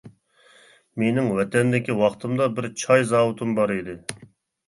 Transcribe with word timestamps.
مېنىڭ 1.01 1.27
ۋەتەندىكى 1.39 1.97
ۋاقتىمدا 1.99 2.47
بىر 2.59 2.67
چاي 2.85 3.05
زاۋۇتۇم 3.11 3.51
بار 3.61 3.75
ئىدى. 3.77 3.97